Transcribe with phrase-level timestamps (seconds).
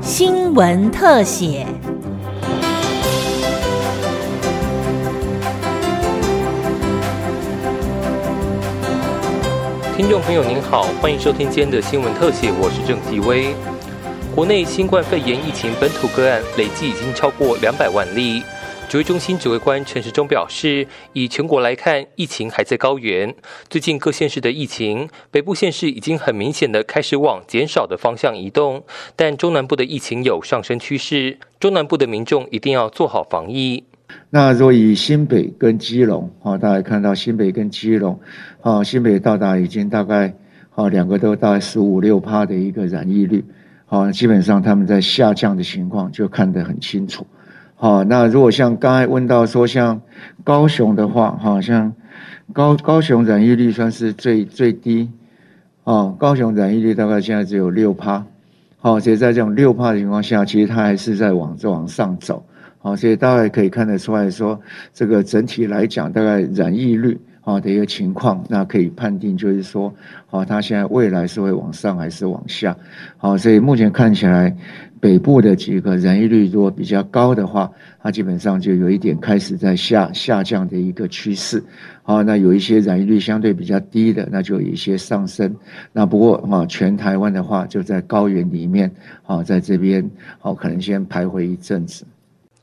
[0.00, 1.66] 新闻特写。
[9.96, 13.54] 听众朋友您好，欢迎收听今天的新闻特写，我是郑继威。
[14.34, 18.42] 国内新冠肺炎疫情本土个案累计已经超过两百万例。
[18.94, 23.34] 指挥中心指挥官陈时中表示，以全国来看，疫情还在高原。
[23.68, 28.84] 最近各县市的疫情，北部县市已经很明显的开始往减少的方向移动，
[29.16, 31.36] 但中南部的疫情有上升趋势。
[31.58, 33.82] 中南部的民众一定要做好防疫。
[34.30, 38.20] 那若以新北跟基隆，啊，大家看到新北跟基隆，
[38.60, 40.32] 啊，新北到达已经大概，
[40.76, 43.44] 啊，两个都大概十五六趴的一个染疫率，
[43.86, 47.26] 好，基本上他们在下降的情况就看得很清楚。
[47.76, 50.00] 好，那如果像刚才问到说，像
[50.42, 51.92] 高雄的话，哈，像
[52.52, 55.10] 高高雄染疫率算是最最低，
[55.82, 58.24] 哦，高雄染疫率大概现在只有六趴，
[58.78, 62.42] 好，所以在这种六趴的情况下，其实它还是在往这往上走，
[62.78, 64.58] 好，所以大概可以看得出来说，
[64.94, 69.92] 这个整体来讲，大概染疫率啊的一个情况，那可以判定就是说，
[70.26, 72.74] 好，它现在未来是会往上还是往下，
[73.18, 74.56] 好，所以目前看起来。
[75.04, 77.70] 北部的几个染疫率如果比较高的话，
[78.02, 81.62] 它基本上就有一点开始在下下降的一个趋势。
[82.02, 85.54] 好，那有一些染疫率相对比较低的，那就有一些上升。
[85.92, 88.90] 那不过啊，全台湾的话就在高原里面，
[89.22, 92.06] 好，在这边好，可能先徘徊一阵子。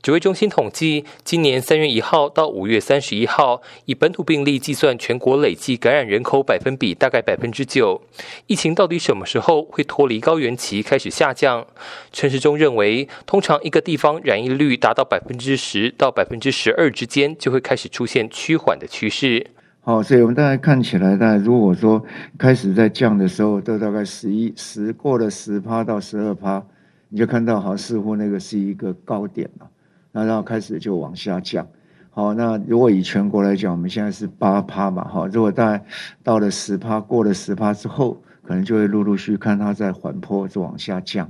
[0.02, 8.02] 指挥中心统计，今年三月一号到五月三十一号，以本土病例计算，全国累计感染人口百分比大概百分之九。
[8.48, 11.64] 疫情到底什么时候会脱离高原期开始下降？
[12.10, 19.46] 陈时中认为，通常一个地方染疫率达到百分之十到百分之十二之间，就会开始出现趋缓的趋势。
[19.82, 22.04] 好，所以我们大概看起来，大概如果说
[22.36, 26.60] 开始在降的时候，都大概十一十过了十趴到十二趴，
[27.08, 29.68] 你就看到好像似乎那个是一个高点了。
[30.12, 31.66] 那然后开始就往下降，
[32.10, 35.84] 好，那如果以全国来讲，我们现在是八趴嘛，哈，如果大概
[36.22, 41.28] 到了十趴，过了十趴之后，可能就会陆陆续看它在缓坡就往下降。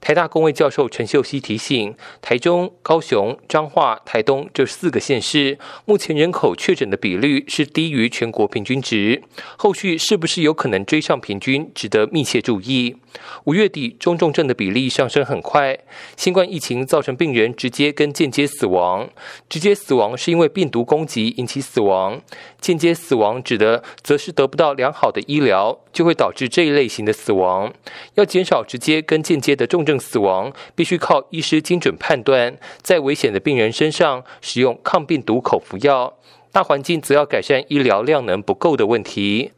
[0.00, 9.22] 台大公卫教授陈秀熙提醒，台中、高雄、彰化、台东这四个县市，目前人口确诊的比率是低于全国平均值，
[9.56, 12.96] 后续是不是有可能追上平均，值得密切注意。
[13.44, 15.78] 五月底中重症的比例上升很快，
[16.16, 19.08] 新冠疫情造成病人直接跟间接死亡，
[19.48, 22.20] 直接死亡是因为病毒攻击引起死亡，
[22.60, 27.72] 间接死亡指的则是得不到良好的医疗，就会导致这一类型的死亡。
[28.14, 29.98] 要减少直接跟间接的重症。
[30.02, 36.14] 死亡必须靠医师精准判断，在危险的病人身上使用抗病毒口服药。
[36.50, 39.52] 大环境则要改善医疗量能不够的问题。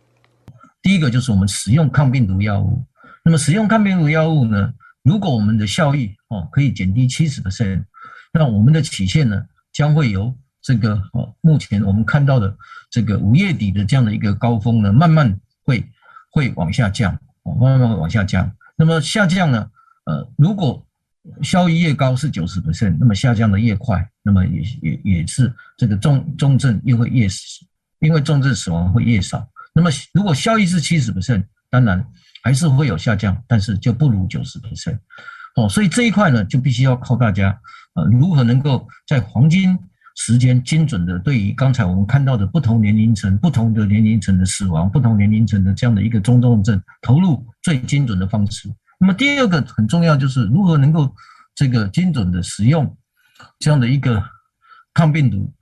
[0.83, 2.85] 第一个就是我们使用抗病毒药物。
[3.25, 4.75] 那么使用抗病毒药物呢？
[5.03, 7.85] 如果我们的效益哦可以减低七十 percent，
[8.33, 10.33] 那我们的曲线呢将会由
[10.63, 12.55] 这个哦目前我们看到的
[12.91, 15.83] 这个五月底的这样的一个高峰呢，慢慢会
[16.31, 18.53] 会往下降，哦慢慢往下降。
[18.77, 19.71] 那么下降呢？
[20.05, 20.85] 呃，如果
[21.43, 27.65] 效益越高是九十 percent，那么下降的越快，那么也也也是这个重重症又会越死，
[28.01, 29.49] 因为重症死亡会越少。
[29.73, 32.07] 那么如果效益是七十 percent，当然
[32.43, 34.99] 还是会有下降，但是就不如九十 percent。
[35.57, 37.59] 哦，所以这一块呢，就必须要靠大家，
[37.95, 39.79] 呃，如何能够在黄金
[40.17, 48.69] 时间精准的对于刚才我们看到的不同年龄层、不同的年龄层的死亡、不同年龄层的这样的一个中重症投入最精准的方式。
[49.05, 51.15] 那么第二个很重要就是如何能够
[51.55, 52.97] 这个精准的使用
[53.59, 54.25] 这样的一个
[54.95, 55.53] 抗病毒，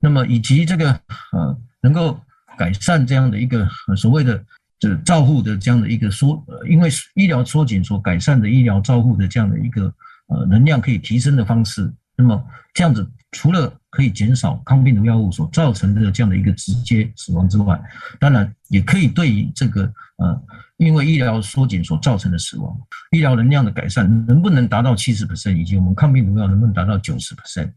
[0.00, 0.90] 那么以及这个
[1.32, 2.18] 呃能够
[2.56, 3.68] 改善这样的一个
[3.98, 4.42] 所谓的
[4.78, 9.92] 这照护的这样的一个缩，因为医疗缩紧所改善的医疗照护的这样的一个
[10.28, 12.42] 呃能量可以提升的方式，那么
[12.74, 17.80] 这样子除了可以减少抗病毒药物所造成的这样的一个直接死亡之外，
[18.18, 19.82] 当然也可以对于这个
[20.16, 20.42] 呃。
[20.78, 22.78] 因为医疗缩减所造成的死亡，
[23.10, 27.72] 医疗能量的改善能不能达到七十 percent，以及我们抗病毒药能不能达到九十 percent？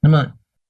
[0.00, 0.24] 那么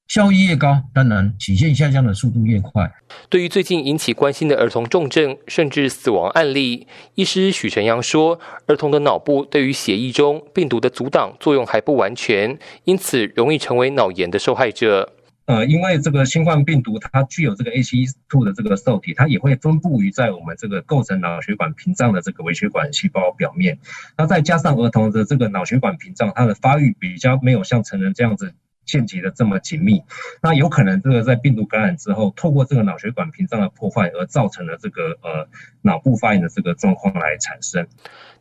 [0.06, 2.92] 效益越高，当然曲线下降的速度越快。
[3.28, 15.14] 对于最近引起关心的儿童重症甚至死亡案例，医师许晨阳说，儿童的脑部对于血液中病毒的阻挡作用还不完全，因此容易成为脑炎的受害者。
[15.46, 23.78] 呃，因为这个新冠病毒它具有这个 ACE2 的这个受体，它也会分布于在我们这个构成脑血管屏障的这个微血管细胞表面。
[24.16, 28.54] 那再加上儿童的这个脑血管屏障，它的发育比较没有像成人这样子
[28.86, 30.02] 线级的这么紧密，
[30.42, 35.48] 那有可能这个在病毒感染之后，透过这个脑血管屏障的破坏而造成了这个呃
[35.82, 37.86] 脑部发炎的这个状况来产生。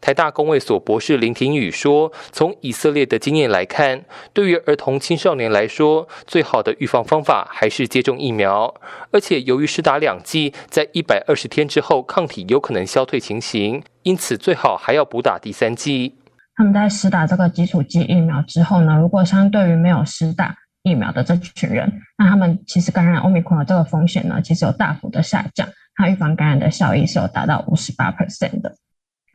[0.02, 4.04] 台大公卫所博士林廷宇说：“从以色列的经验来看，
[4.34, 8.76] 对于儿童青少年来说，最好的预防方法还是接种疫苗。
[9.12, 16.16] 而且由于施打两剂，在一百二十天之后，抗体有可能消退情形，因此最好还要补打第三剂。”
[16.56, 28.76] 他们在施打这个基础剂疫苗之后呢，如果相对于没有施打疫苗的这群人，那他们其实感染奥密克的这个风险呢，其实有大幅的下降，它预防感染的效益是有达到五十八 percent 的。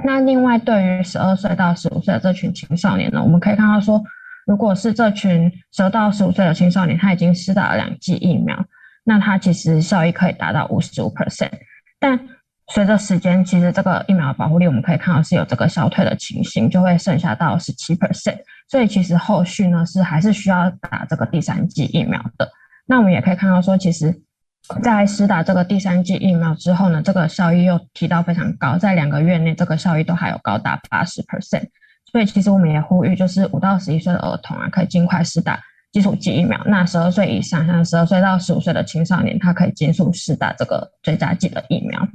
[0.05, 4.01] 那另外，对于十二岁到十五岁的这群青少年呢，我们可以看到说，
[4.47, 8.65] 如果是这群十二到十五岁的青少年，他已经施打了两剂疫苗，
[9.03, 11.51] 那他其实效益可以达到五十五 percent，
[11.99, 12.17] 但
[12.75, 18.39] 随着时间，其实这个疫苗的保护力我们可以看到是有这个消退的情形，就会剩下到十七 percent。
[18.69, 22.51] 所以其实后续呢是还是需要打这个第三剂疫苗的。
[22.87, 24.15] 那我们也可以看到说，其实，
[24.83, 31.69] 在施打这个第三剂疫苗之后呢，这个效益又提到非常高，在两个月内这个效益都还有高达八十 percent。
[32.13, 35.59] 所以其实我们也呼吁，就是五到十一岁的儿童啊，可以尽快施打
[35.91, 36.61] 基础剂疫苗。
[36.67, 42.07] 那十二岁以上，像十二岁到十五岁的青少年，他可以尽速施打这个追加剂的疫苗。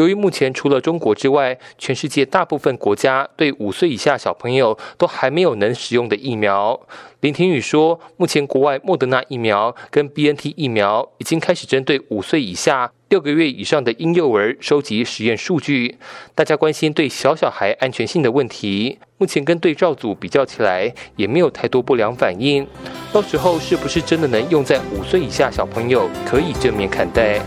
[0.00, 6.80] 由于目前除了中国之外，全世界大部分国家对五岁以下小朋友都还没有能使用的疫苗，
[7.20, 15.98] 林廷宇说，目前国外莫德纳疫苗跟 BNT 疫苗已经开始针对五岁以下六个月以上的婴幼儿收集实验数据。
[16.34, 22.66] 大家关心对小小孩安全性的问题，目前跟对照组比较起来，也没有太多不良反应。
[23.12, 27.38] 到时候是不是真的能用在五岁以下小朋友，可以正面看待。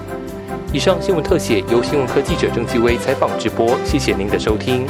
[0.73, 4.87] 以上新闻特写由新闻科记者郑继威采访直播，谢谢您的收听。